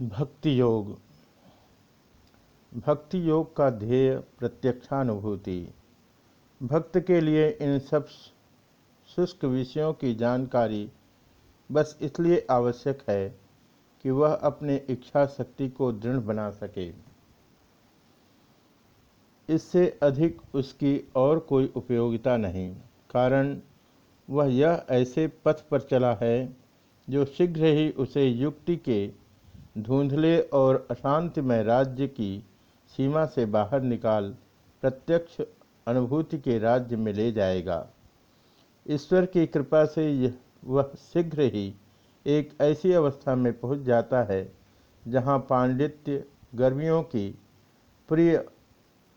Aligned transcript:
भक्ति 0.00 0.58
योग। 0.60 0.86
भक्ति 2.72 3.18
योग 3.28 3.54
का 3.56 3.68
ध्येय 3.70 4.14
प्रत्यक्षानुभूति। 4.38 5.58
भक्त 6.60 6.98
के 6.98 7.20
लिए 7.20 7.48
इन 7.52 7.78
सब 7.80 8.06
शुष्क 9.08 9.44
विषयों 9.46 9.92
की 9.92 10.14
जानकारी 10.14 10.88
बस 11.70 11.96
इसलिए 12.02 12.46
आवश्यक 12.50 13.02
है 13.08 13.28
कि 14.04 14.10
वह 14.10 14.34
अपने 14.34 14.76
इच्छा 14.90 15.26
शक्ति 15.28 15.68
को 15.68 15.92
दृढ़ 15.92 16.18
बना 16.24 16.50
सके। 16.52 16.88
इससे 19.48 19.86
अधिक 20.02 20.40
उसकी 20.54 20.98
और 21.16 21.38
कोई 21.38 21.72
उपयोगिता 21.76 22.36
नहीं, 22.36 22.70
कारण 23.10 23.56
वह 24.28 24.52
यह 24.54 24.84
ऐसे 24.90 25.28
पथ 25.44 25.68
पर 25.70 25.80
चला 25.82 26.14
है 26.14 26.56
जो 27.08 27.24
शीघ्र 27.28 27.64
ही 27.66 27.90
उसे 27.92 28.26
युक्ति 28.26 28.76
के 28.78 29.19
धुंधले 29.78 30.40
और 30.40 30.86
अशांतिमय 30.90 31.62
राज्य 31.62 32.06
की 32.06 32.44
सीमा 32.88 33.26
से 33.26 33.46
बाहर 33.46 33.82
निकाल, 33.82 34.34
प्रत्यक्ष 34.82 35.40
अनुभूति 35.86 36.38
के 36.38 36.58
राज्य 36.58 36.96
में 36.96 37.12
ले 37.12 37.32
जाएगा। 37.32 37.86
ईश्वर 38.90 39.26
की 39.26 39.46
कृपा 39.46 39.84
से 39.84 40.10
यह, 40.12 40.34
वह 40.64 40.90
शीघ्र 40.98 41.42
ही 41.42 41.74
एक 42.26 42.50
ऐसी 42.60 42.92
अवस्था 42.92 43.34
में 43.34 43.52
पहुँच 43.60 43.78
जाता 43.78 44.22
है, 44.22 44.52
जहाँ 45.08 45.38
पांडित्य 45.38 46.24
गर्मियों 46.54 47.02
की 47.02 47.38
प्रिय 48.08 48.36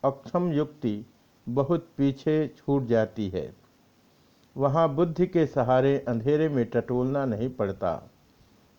अक्षम 0.04 0.52
युक्ति 0.52 1.06
बहुत 1.48 1.88
पीछे 1.96 2.48
छूट 2.48 2.86
जाती 2.86 3.28
है। 3.28 3.54
वहाँ 4.56 4.94
बुद्धि 4.94 5.26
के 5.26 5.46
सहारे 5.46 5.98
अंधेरे 5.98 6.48
में 6.48 6.64
टटोलना 6.66 7.24
नहीं 7.24 7.50
पड़ता। 7.50 8.10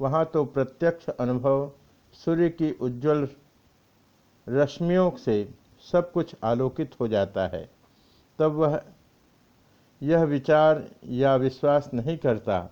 वहाँ 0.01 0.25
तो 0.25 0.45
प्रत्यक्ष 0.45 1.09
अनुभव, 1.09 1.71
सूर्य 2.13 2.49
की 2.49 2.71
उज्जवल 2.71 3.27
रश्मियों 4.49 5.11
से 5.11 5.49
सब 5.91 6.11
कुछ 6.11 6.35
आलोकित 6.43 6.91
हो 6.99 7.07
जाता 7.07 7.47
है। 7.47 7.69
तब 8.39 8.51
वह, 8.51 8.81
यह 10.03 10.23
विचार 10.23 10.89
या 11.05 11.35
विश्वास 11.35 11.91
नहीं 11.93 12.17
करता। 12.17 12.69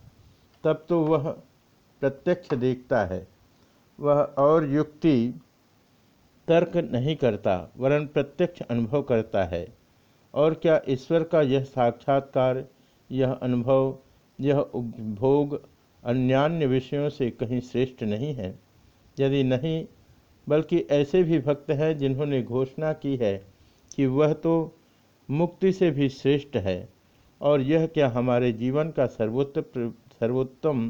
तब 0.63 0.85
तो 0.89 1.01
वह 1.01 1.31
प्रत्यक्ष 1.99 2.53
देखता 2.53 3.05
है। 3.05 3.27
वह 3.99 4.23
और 4.37 4.65
युक्ति 4.65 5.41
तर्क 6.47 6.77
नहीं 6.77 7.15
करता, 7.15 7.69
वरन 7.77 8.07
प्रत्यक्ष 8.07 8.61
अनुभव 8.61 9.01
करता 9.01 9.43
है। 9.43 9.77
और 10.33 10.53
क्या 10.53 10.81
ईश्वर 10.87 11.23
का 11.23 11.41
यह 11.41 11.63
साक्षात्कार, 11.63 12.65
यह 13.11 13.33
अनुभव, 13.33 13.97
यह 14.39 14.59
उपभोग 14.59 15.72
अन्यान्य 16.03 16.65
विषयों 16.65 17.09
से 17.09 17.29
कहीं 17.31 17.59
श्रेष्ठ 17.61 18.03
नहीं 18.03 18.33
है। 18.35 18.53
यदि 19.17 19.43
नहीं, 19.43 19.85
बल्कि 20.47 20.79
ऐसे 20.91 21.23
भी 21.23 21.39
भक्त 21.39 21.71
हैं 21.71 21.97
जिन्होंने 21.97 22.41
घोषणा 22.43 22.91
की 22.93 23.15
है 23.15 23.35
कि 23.91 24.05
वह 24.05 24.33
तो 24.33 24.53
मुक्ति 25.29 25.71
से 25.71 25.91
भी 25.91 26.09
श्रेष्ठ 26.09 26.55
है, 26.57 26.89
और 27.41 27.61
यह 27.61 27.85
क्या 27.85 28.07
हमारे 28.07 28.51
जीवन 28.53 28.89
का 28.89 29.05
सर्वोत्तम 29.05 29.91
सर्वोत्तम 30.19 30.89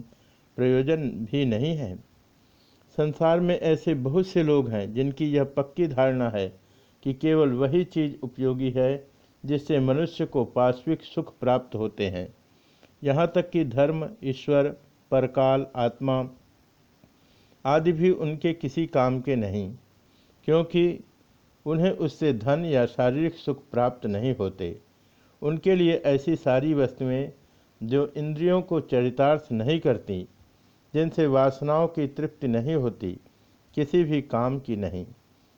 प्रयोजन 0.57 1.09
भी 1.31 1.45
नहीं 1.45 1.75
है? 1.77 1.95
संसार 2.97 3.39
में 3.39 3.59
ऐसे 3.59 3.93
बहुत 3.93 4.27
से 4.27 4.43
लोग 4.43 4.69
हैं 4.69 4.93
जिनकी 4.93 5.31
यह 5.31 5.43
पक्की 5.57 5.87
धारणा 5.87 6.29
है 6.29 6.47
कि 7.03 7.13
केवल 7.13 7.51
वही 7.51 7.83
चीज़ 7.85 8.15
उपयोगी 8.23 8.69
है 8.71 8.91
जिससे 9.43 9.79
मनुष्य 9.79 10.25
को 10.25 10.43
पाश्विक 10.45 11.01
सुख 11.03 11.33
प्राप्त 11.39 11.75
होते 11.75 12.07
हैं। 12.07 12.27
यहाँ 13.01 13.31
तक 13.35 13.49
कि 13.49 13.63
धर्म, 13.65 14.09
ईश्वर 14.23 14.75
परकाल, 15.13 15.65
आत्मा 15.75 16.29
आदि 17.65 17.91
भी 17.91 18.09
उनके 18.11 18.53
किसी 18.53 18.85
काम 18.87 19.21
के 19.21 19.35
नहीं, 19.35 19.75
क्योंकि 20.43 20.99
उन्हें 21.65 21.91
उससे 21.91 22.33
धन 22.33 22.65
या 22.65 22.85
शारीरिक 22.85 23.35
सुख 23.35 23.63
प्राप्त 23.71 24.05
नहीं 24.05 24.35
होते। 24.35 24.79
उनके 25.41 25.75
लिए 25.75 25.93
ऐसी 26.05 26.35
सारी 26.35 26.73
वस्तुएँ 26.73 27.27
जो 27.83 28.05
इंद्रियों 28.17 28.61
को 28.61 28.79
चरितार्थ 28.81 29.51
नहीं 29.51 29.79
करती, 29.79 30.27
जिनसे 30.93 31.27
वासनाओं 31.27 31.87
की 31.87 32.07
तृप्ति 32.07 32.47
नहीं 32.47 32.75
होती, 32.75 33.17
किसी 33.75 34.03
भी 34.03 34.21
काम 34.21 34.59
की 34.59 34.75
नहीं। 34.75 35.05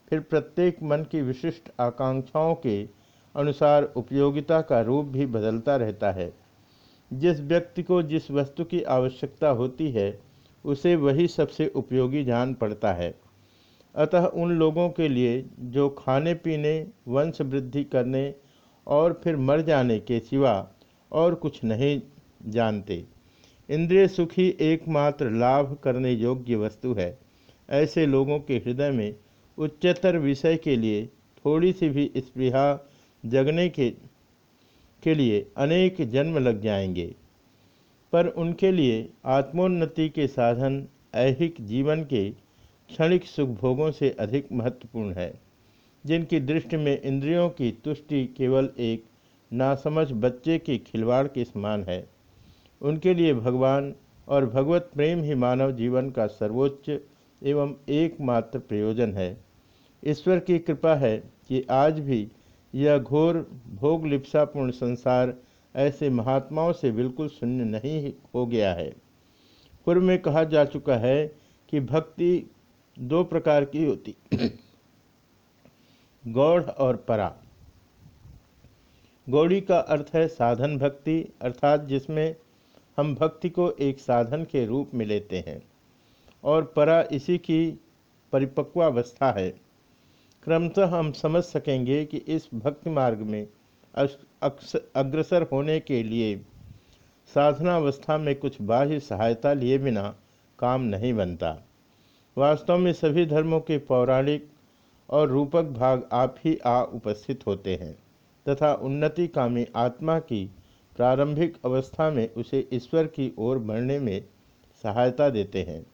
फिर 0.10 0.20
प्रत्येक 0.20 0.84
मन 0.84 1.04
की 1.12 1.22
विशिष्ट 1.22 1.72
आकांक्षाओं 1.80 2.56
के 2.56 2.84
अनुसार 3.36 3.84
उपयोगिता 3.96 4.62
का 4.62 4.82
रूप 4.82 5.06
भी 5.06 5.26
बदलता 5.26 5.76
रहता 5.76 6.12
है। 6.12 6.34
जिस 7.14 7.40
व्यक्ति 7.40 7.84
को 7.84 8.02
जिस 8.04 8.32
वस्तु 8.32 8.64
की 8.64 8.82
आवश्यकता 8.82 9.50
होती 9.50 9.90
है, 9.92 10.20
उसे 10.66 10.96
वही 10.96 11.28
सबसे 11.28 11.68
उपयोगी 11.68 12.24
जान 12.24 12.54
पड़ता 12.54 12.94
है। 12.94 13.16
अतः 13.96 14.26
उन 14.26 14.52
लोगों 14.52 14.90
के 14.90 15.08
लिए 15.08 15.46
जो 15.60 15.90
खाने, 15.90 16.34
पीने, 16.34 16.88
वंश 17.08 17.42
वृद्धि 17.42 17.84
करने 17.84 18.34
और 18.88 19.22
फिर 19.24 19.38
मर 19.38 19.62
जाने 19.62 20.00
के 20.00 20.20
सिवा 20.20 20.72
और 21.12 21.36
कुछ 21.36 21.64
नहीं 21.64 22.02
जानते। 22.48 23.06
इंद्रिय 23.70 24.08
सुखी 24.08 24.58
एकमात्र 24.62 25.30
लाभ 25.30 25.78
करने 25.84 26.12
योग्य 26.12 26.56
वस्तु 26.56 26.94
है। 26.94 27.18
ऐसे 27.70 28.06
लोगों 28.06 28.40
के 28.40 28.58
हृदय 28.58 28.92
में 28.92 29.16
उच्चतर 29.58 30.18
विषय 30.18 30.58
के 30.58 30.76
लिए 30.76 31.06
थोड़ी 31.46 31.74
सी 31.74 31.90
भी 31.90 32.12
स्पृहा 32.18 32.90
जगने 33.26 33.70
के 33.70 33.94
के 35.06 35.16
लिए 35.16 35.46
अनेक 35.58 36.02
जन्म 36.10 36.38
लग 36.38 36.62
जाएँगे। 36.62 37.14
पर 38.14 38.28
उनके 38.28 38.72
लिए 38.72 39.10
आत्मोन्नति 39.26 40.10
के 40.10 40.28
साधन, 40.28 40.88
ऐहिक 41.16 41.56
जीवन 41.62 42.04
के 42.04 42.30
क्षणिक 42.90 43.26
सुख 43.26 43.50
भोगों 43.50 43.92
से 43.92 44.10
अधिक 44.20 44.52
महत्वपूर्ण 44.52 45.14
है, 45.14 45.34
जिनकी 46.06 46.40
दृष्टि 46.40 46.78
में 46.78 47.02
इंद्रियों 47.02 47.50
की 47.50 47.72
तुष्टि 47.72 48.26
केवल 48.38 48.70
एक 48.80 49.04
नासमझ 49.54 50.12
बच्चे 50.12 50.58
के 50.60 50.78
खिलवाड़ 50.78 51.28
के 51.28 51.44
समान 51.46 51.84
है। 51.84 52.08
उनके 52.82 53.14
लिए 53.14 53.34
भगवान 53.34 53.94
और 54.28 54.46
भगवत 54.46 54.90
प्रेम 54.94 55.24
ही 55.24 55.36
मानव 55.36 55.72
जीवन 55.72 56.10
का 56.10 56.28
सर्वोच्च 56.28 56.90
एवं 57.44 57.76
एकमात्र 57.90 58.60
प्रयोजन 58.60 59.14
है। 59.14 59.38
ईश्वर 60.08 60.40
की 60.40 60.60
कृपा 60.60 60.96
है 60.96 61.18
कि 61.48 61.66
आज 61.72 62.00
भी 62.00 62.28
यह 62.76 62.98
घोर 62.98 63.62
भोग 63.68 64.06
लिप्सापूर्ण 64.06 64.72
संसार 64.72 65.34
ऐसे 65.76 66.10
महात्माओं 66.10 66.74
से 66.74 66.92
बिल्कुल 66.92 67.30
शून्य 67.30 67.64
नहीं 67.64 68.14
हो 68.36 68.46
गया 68.46 68.74
है। 68.74 68.96
पूर्व 69.86 70.02
में 70.02 70.22
कहा 70.22 70.44
जा 70.44 70.66
चुका 70.66 70.98
है 70.98 71.36
कि 71.70 71.80
भक्ति 71.80 72.52
दो 73.00 73.24
प्रकार 73.24 73.66
की 73.66 73.86
होती। 73.86 74.16
गौड़ 76.28 76.64
और 76.64 76.96
परा। 76.96 77.38
गौड़ी 79.30 79.62
का 79.62 79.80
अर्थ 79.80 80.12
है 80.14 80.28
साधन 80.28 80.78
भक्ति, 80.78 81.34
अर्थात 81.42 81.82
जिसमें 81.82 82.36
हम 82.98 83.16
भक्ति 83.16 83.50
को 83.50 83.72
एक 83.72 84.00
साधन 84.00 84.44
के 84.44 84.66
रूप 84.66 84.92
में 84.94 85.06
लेते 85.06 85.44
हैं। 85.48 85.64
और 86.44 86.74
परा 86.76 87.06
इसी 87.12 87.38
की 87.38 87.80
परिपक्वावस्था 88.32 89.32
है। 89.32 89.65
क्रमशः 90.46 90.86
हम 90.88 91.12
समझ 91.12 91.44
सकेंगे 91.44 92.04
कि 92.06 92.18
इस 92.28 92.48
भक्ति 92.56 92.90
मार्ग 92.90 93.20
में 93.26 93.48
अग्रसर 93.96 95.48
होने 95.52 95.80
के 95.80 96.02
लिए 96.04 96.36
साधनावस्था 97.30 98.18
में 98.18 98.36
कुछ 98.36 98.62
बाह्य 98.62 99.00
सहायता 99.00 99.54
लिए 99.54 99.78
बिना 99.78 100.04
काम 100.60 100.82
नहीं 100.84 101.14
बनता। 101.14 101.50
वास्तव 102.38 102.78
में 102.78 102.92
सभी 102.94 103.26
धर्मों 103.26 103.60
के 103.62 103.78
पौराणिक 103.88 104.48
और 105.10 105.30
रूपक 105.30 105.64
भाग 105.74 106.08
आप 106.14 106.36
ही 106.46 106.58
आ 106.66 106.82
उपस्थित 106.94 107.48
होते 107.48 107.76
हैं, 107.76 107.94
तथा 108.46 108.74
उन्नति 108.84 109.28
कामी 109.30 109.66
आत्मा 109.76 110.20
की 110.22 110.46
प्रारंभिक 110.96 111.58
अवस्था 111.66 112.10
में 112.12 112.28
उसे 112.34 112.68
ईश्वर 112.74 113.08
की 113.10 113.32
ओर 113.40 113.60
बढ़ने 113.64 114.00
में 114.00 114.22
सहायता 114.84 115.30
देते 115.30 115.64
हैं। 115.64 115.86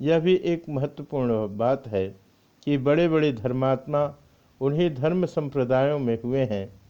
यह 0.00 0.18
भी 0.18 0.34
एक 0.44 0.68
महत्वपूर्ण 0.68 1.56
बात 1.56 1.86
है 1.88 2.23
कि 2.64 2.78
बड़े 2.78 3.08
बड़े 3.08 3.32
धर्मात्मा 3.32 4.14
उन्हीं 4.60 4.94
धर्म 4.94 5.26
संप्रदायों 5.26 5.98
में 5.98 6.18
हुए 6.22 6.44
हैं, 6.44 6.80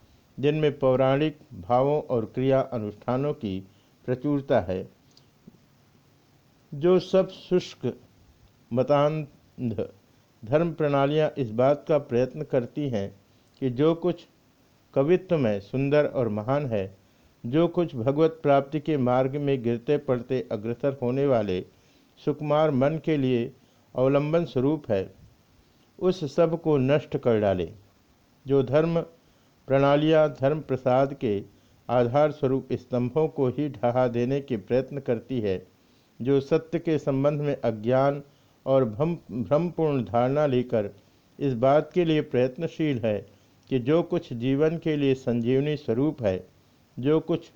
जिनमें 0.40 0.78
पौराणिक 0.78 1.38
भावों 1.60 2.02
और 2.02 2.24
क्रिया 2.24 2.60
अनुष्ठानों 2.60 3.32
की 3.34 3.68
प्रचुरता 4.06 4.60
है। 4.60 4.88
जो 6.74 6.98
सब 6.98 7.28
शुष्क, 7.28 7.96
मतांध 8.72 9.86
धर्म 10.44 10.72
प्रणालियाँ 10.72 11.30
इस 11.38 11.50
बात 11.50 11.84
का 11.88 11.98
प्रयत्न 11.98 12.42
करती 12.42 12.88
हैं 12.88 13.14
कि 13.60 13.70
जो 13.70 13.94
कुछ 13.94 14.26
कवित्व 14.94 15.38
में 15.38 15.60
सुंदर 15.60 16.06
और 16.06 16.28
महान 16.28 16.66
है, 16.66 16.96
जो 17.46 17.68
कुछ 17.68 17.96
भगवत 17.96 18.38
प्राप्ति 18.42 18.80
के 18.80 18.96
मार्ग 18.96 19.36
में 19.36 19.62
गिरते 19.62 19.98
पड़ते 19.98 20.48
अग्रसर 20.52 20.96
होने 21.02 21.26
वाले 21.26 21.60
सुकुमार 22.24 22.70
मन 22.70 23.00
के 23.04 23.16
लिए 23.16 23.52
अवलंबन 23.94 24.44
स्वरूप 24.44 24.90
है। 24.90 25.23
उस 25.98 26.24
सबको 26.34 26.76
नष्ट 26.78 27.16
कर 27.16 27.40
डाले, 27.40 27.70
जो 28.46 28.62
धर्म 28.62 29.00
प्रणालियाँ 29.68 30.28
धर्म 30.40 30.60
प्रसाद 30.60 31.14
के 31.14 31.42
आधार 31.88 32.32
स्वरूप 32.32 32.68
स्तंभों 32.72 33.26
को 33.28 33.48
ही 33.48 33.68
ढहा 33.68 34.06
देने 34.08 34.40
के 34.40 34.56
प्रयत्न 34.56 35.00
करती 35.00 35.40
है, 35.40 35.66
जो 36.20 36.40
सत्य 36.40 36.78
के 36.78 36.98
संबंध 36.98 37.40
में 37.40 37.56
अज्ञान 37.56 38.22
और 38.66 38.84
भ्रम, 38.84 39.16
भ्रमपूर्ण 39.32 40.04
धारणा 40.04 40.46
लेकर 40.46 40.90
इस 41.38 41.54
बात 41.54 41.90
के 41.94 42.04
लिए 42.04 42.20
प्रयत्नशील 42.22 42.98
है 42.98 43.18
कि 43.70 43.78
जो 43.78 44.02
कुछ 44.02 44.32
जीवन 44.32 44.76
के 44.78 44.96
लिए 44.96 45.14
संजीवनी 45.14 45.76
स्वरूप 45.76 46.22
है, 46.22 46.46
जो 46.96 47.20
कुछ 47.20 47.50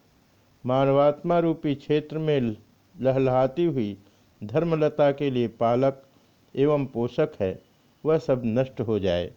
मानवात्मा 0.65 1.39
रूपी 1.39 1.75
क्षेत्र 1.75 2.19
में 2.19 2.57
लहलहाती 2.95 3.65
हुई 3.65 3.97
धर्मलता 4.41 5.11
के 5.13 5.31
लिए 5.31 5.49
पालक 5.61 6.03
एवं 6.55 6.87
पोषक 6.87 7.33
है 7.41 7.53
वह 8.05 8.19
सब 8.19 8.43
नष्ट 8.45 8.81
हो 8.81 8.99
जाए। 8.99 9.31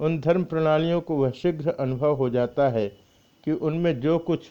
उन 0.00 0.20
धर्म 0.20 0.44
प्रणालियों 0.44 1.00
को 1.00 1.16
वह 1.16 1.30
शीघ्र 1.30 1.70
अनुभव 1.70 2.14
हो 2.14 2.30
जाता 2.30 2.68
है 2.68 2.88
कि 3.44 3.52
उनमें 3.52 4.00
जो 4.00 4.18
कुछ 4.18 4.50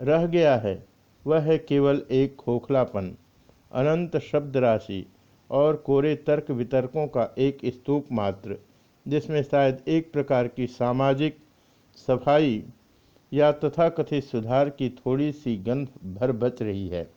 रह 0.00 0.26
गया 0.26 0.56
है, 0.56 0.86
वह 1.26 1.40
है 1.40 1.58
केवल 1.58 2.02
एक 2.10 2.36
खोखलापन, 2.36 3.14
अनंत 3.72 4.16
शब्द 4.16 4.56
राशि 4.56 5.06
और 5.50 5.76
कोरे 5.76 6.14
तर्क 6.16 6.50
वितर्कों 6.50 7.06
का 7.06 7.34
एक 7.38 7.58
स्तूप 7.66 8.06
मात्र, 8.12 8.56
जिसमें 9.08 9.42
शायद 9.42 9.82
एक 9.88 10.12
प्रकार 10.12 10.48
की 10.48 10.66
सामाजिक 10.66 11.36
सफ़ाई 11.96 12.64
या 13.32 13.52
तथाकथित 13.52 14.24
सुधार 14.24 14.70
की 14.70 14.88
थोड़ी 14.90 15.32
सी 15.32 15.56
गंध 15.56 15.88
भर 16.04 16.32
बच 16.32 16.62
रही 16.62 16.88
है। 16.88 17.10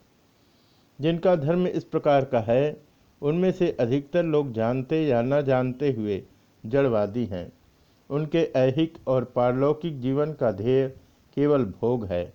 जिनका 1.01 1.35
धर्म 1.35 1.67
इस 1.67 1.83
प्रकार 1.83 2.25
का 2.25 2.39
है 2.39 2.86
उनमें 3.21 3.51
से 3.51 3.77
अधिकतर 3.79 4.23
लोग 4.23 4.51
जानते 4.51 5.05
या 5.07 5.21
न 5.21 5.41
जानते 5.41 5.91
हुए 5.91 6.23
जड़वादी 6.65 7.25
हैं। 7.25 7.51
उनके 8.09 8.43
ऐहिक 8.55 8.97
और 9.07 9.23
पारलौकिक 9.25 10.01
जीवन 10.01 10.33
का 10.33 10.51
ध्येय 10.51 10.87
केवल 11.35 11.65
भोग 11.65 12.05
है। 12.05 12.33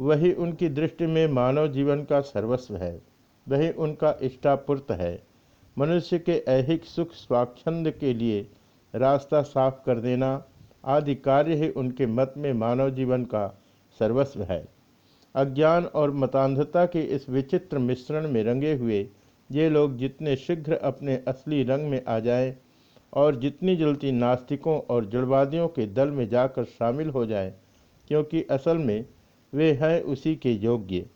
वही 0.00 0.32
उनकी 0.32 0.68
दृष्टि 0.68 1.06
में 1.06 1.26
मानव 1.28 1.68
जीवन 1.68 2.04
का 2.04 2.20
सर्वस्व 2.20 2.76
है। 2.76 3.02
वही 3.48 3.70
उनका 3.70 4.14
इष्टापुर्त 4.22 4.90
है। 4.90 5.22
मनुष्य 5.78 6.18
के 6.18 6.32
ऐहिक 6.48 6.84
सुख 6.84 7.12
स्वाच्छंद 7.12 7.90
के 7.90 8.14
लिए 8.14 8.46
रास्ता 8.94 9.42
साफ़ 9.42 9.74
कर 9.86 10.00
देना 10.00 10.44
आदि 10.84 11.14
कार्य 11.14 11.54
ही 11.54 11.68
उनके 11.70 12.06
मत 12.06 12.34
में 12.36 12.52
मानव 12.52 12.90
जीवन 12.90 13.24
का 13.24 13.46
सर्वस्व 13.98 14.42
है। 14.42 14.64
अज्ञान 15.34 15.84
और 15.84 16.10
मतान्धता 16.10 16.86
के 16.86 17.02
इस 17.02 17.28
विचित्र 17.28 17.78
मिश्रण 17.78 18.28
में 18.28 18.44
रंगे 18.44 18.74
हुए 18.74 19.08
ये 19.50 19.68
लोग 19.70 19.96
जितने 19.96 20.36
शीघ्र 20.36 20.76
अपने 20.82 21.16
असली 21.28 21.62
रंग 21.62 21.88
में 21.90 22.04
आ 22.04 22.18
जाए 22.18 22.54
और 23.12 23.36
जितनी 23.36 23.76
जल्दी 23.76 24.12
नास्तिकों 24.12 24.78
और 24.90 25.06
जड़वादियों 25.06 25.68
के 25.68 25.86
दल 25.86 26.10
में 26.10 26.28
जाकर 26.28 26.64
शामिल 26.64 27.10
हो 27.10 27.24
जाए, 27.26 27.52
क्योंकि 28.08 28.42
असल 28.50 28.78
में 28.78 29.04
वे 29.52 29.72
हैं 29.72 30.00
उसी 30.02 30.34
के 30.36 30.52
योग्य। 30.52 31.06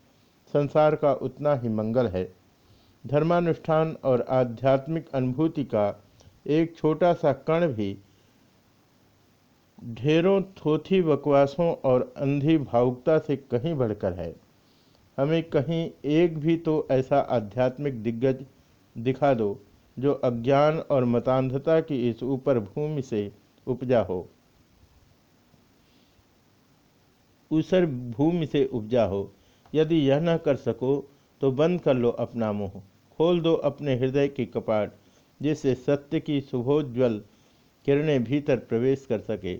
संसार 0.53 0.95
का 0.95 1.13
उतना 1.13 1.55
ही 1.55 1.69
मंगल 1.69 2.07
है। 2.07 2.23
धर्मानुष्ठान 3.03 3.95
और 4.03 4.25
आध्यात्मिक 4.29 5.09
अनुभूति 5.13 5.63
का 5.63 5.87
एक 6.47 6.75
छोटा 6.77 7.13
सा 7.13 7.33
कण 7.47 7.67
भी 7.67 7.97
ढेरों 9.93 10.41
थोथी 10.57 11.01
बकवासों 11.01 11.73
और 11.83 12.13
अंधी 12.17 12.57
भावुकता 12.57 13.17
से 13.17 13.35
कहीं 13.35 13.73
बढ़कर 13.75 14.13
है। 14.13 14.33
हमें 15.19 15.41
कहीं 15.43 15.89
एक 16.05 16.37
भी 16.39 16.55
तो 16.57 16.87
ऐसा 16.91 17.17
आध्यात्मिक 17.19 18.01
दिग्गज 18.03 18.45
दिखा 18.95 19.33
दो, 19.33 19.59
जो 19.97 20.13
अज्ञान 20.13 20.77
और 20.79 21.05
मतान्धता 21.05 21.79
की 21.81 22.09
इस 22.09 22.23
ऊपर 22.23 22.59
भूमि 22.59 23.01
से 23.01 23.31
उपजा 23.67 24.01
हो। 24.01 24.27
ऊसर 27.51 27.85
भूमि 27.85 28.45
से 28.45 28.65
उपजा 28.65 29.03
हो। 29.03 29.31
यदि 29.73 29.99
यह 30.09 30.19
न 30.19 30.37
कर 30.37 30.55
सको 30.55 30.95
तो 31.41 31.51
बंद 31.51 31.81
कर 31.81 31.93
लो 31.93 32.09
अपना 32.19 32.51
मुँह, 32.53 32.81
खोल 33.17 33.39
दो 33.41 33.53
अपने 33.55 33.95
हृदय 33.95 34.27
की 34.27 34.45
कपाट, 34.45 34.91
जिससे 35.41 35.75
सत्य 35.75 36.19
की 36.19 36.41
शुभोज्वल 36.41 37.21
किरणें 37.85 38.23
भीतर 38.23 38.57
प्रवेश 38.59 39.05
कर 39.09 39.19
सके, 39.19 39.59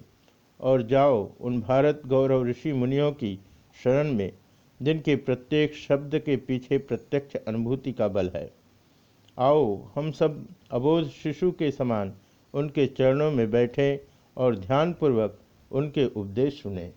और 0.60 0.82
जाओ 0.84 1.30
उन 1.42 1.62
भारत 1.62 2.02
गौरव 2.06 2.46
ऋषि 2.48 2.74
मुनियों 2.74 3.12
की 3.12 3.40
शरण 3.84 4.14
में। 4.14 4.32
जिनके 4.81 5.16
प्रत्येक 5.16 5.76
शब्द 5.76 6.20
के 6.20 6.36
पीछे 6.38 6.78
प्रत्यक्ष 6.78 7.36
अनुभूति 7.36 7.92
का 7.94 8.08
बल 8.08 8.30
है। 8.36 8.52
आओ, 9.38 9.84
हम 9.96 10.12
सब 10.12 10.48
अबोध 10.72 11.10
शिशु 11.10 11.52
के 11.52 11.72
समान 11.72 12.14
उनके 12.54 12.88
चरणों 12.88 13.31
में 13.31 13.52
बैठें 13.52 13.98
और 14.38 14.56
ध्यानपूर्वक 14.56 15.40
उनके 15.72 16.06
उपदेश 16.06 16.62
सुने। 16.64 16.92